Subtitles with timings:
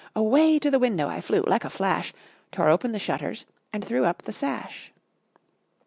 [0.15, 2.11] Away to the window I flew like a flash,
[2.51, 4.91] Tore open the shutters and threw up the sash.